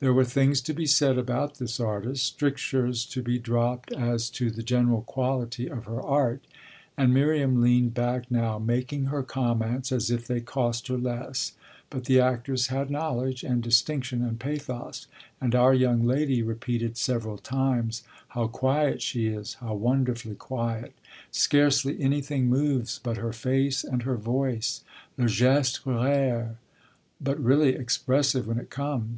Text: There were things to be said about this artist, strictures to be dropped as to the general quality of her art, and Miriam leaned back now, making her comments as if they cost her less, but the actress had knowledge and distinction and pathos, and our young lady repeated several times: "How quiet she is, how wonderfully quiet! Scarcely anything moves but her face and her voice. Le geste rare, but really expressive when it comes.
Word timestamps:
There 0.00 0.14
were 0.14 0.24
things 0.24 0.62
to 0.62 0.72
be 0.72 0.86
said 0.86 1.18
about 1.18 1.56
this 1.58 1.78
artist, 1.78 2.24
strictures 2.24 3.04
to 3.04 3.20
be 3.22 3.38
dropped 3.38 3.92
as 3.92 4.30
to 4.30 4.50
the 4.50 4.62
general 4.62 5.02
quality 5.02 5.66
of 5.68 5.84
her 5.84 6.00
art, 6.00 6.40
and 6.96 7.12
Miriam 7.12 7.60
leaned 7.60 7.92
back 7.92 8.30
now, 8.30 8.58
making 8.58 9.04
her 9.12 9.22
comments 9.22 9.92
as 9.92 10.10
if 10.10 10.26
they 10.26 10.40
cost 10.40 10.88
her 10.88 10.96
less, 10.96 11.52
but 11.90 12.06
the 12.06 12.18
actress 12.18 12.68
had 12.68 12.88
knowledge 12.90 13.44
and 13.44 13.62
distinction 13.62 14.24
and 14.24 14.40
pathos, 14.40 15.06
and 15.38 15.54
our 15.54 15.74
young 15.74 16.02
lady 16.02 16.40
repeated 16.42 16.96
several 16.96 17.36
times: 17.36 18.02
"How 18.28 18.46
quiet 18.46 19.02
she 19.02 19.26
is, 19.26 19.52
how 19.60 19.74
wonderfully 19.74 20.36
quiet! 20.36 20.94
Scarcely 21.30 22.00
anything 22.00 22.46
moves 22.48 23.00
but 23.02 23.18
her 23.18 23.34
face 23.34 23.84
and 23.84 24.04
her 24.04 24.16
voice. 24.16 24.82
Le 25.18 25.26
geste 25.28 25.84
rare, 25.84 26.56
but 27.20 27.38
really 27.38 27.74
expressive 27.74 28.46
when 28.48 28.56
it 28.56 28.70
comes. 28.70 29.16